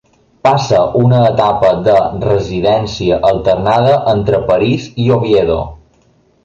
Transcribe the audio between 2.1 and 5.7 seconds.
residència alternada entre París i Oviedo.